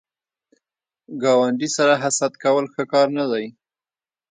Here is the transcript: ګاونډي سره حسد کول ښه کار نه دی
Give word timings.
ګاونډي 1.21 1.69
سره 1.77 1.93
حسد 2.03 2.33
کول 2.43 2.65
ښه 2.73 2.83
کار 2.93 3.07
نه 3.17 3.25
دی 3.31 3.45